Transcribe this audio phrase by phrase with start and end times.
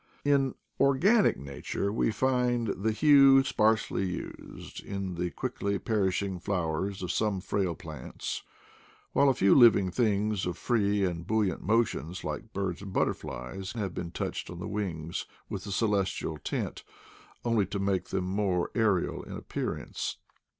[0.25, 7.03] In organic nature we only find the hue sparsely used in the quickly perishing flowers
[7.03, 8.41] of some frail plants;
[9.13, 13.73] while a few living things of free and buoy ant motions, like birds and butterflies,
[13.73, 16.83] have been touched on the wings with the celestial tint
[17.45, 20.17] only to make them more aerial in appearance.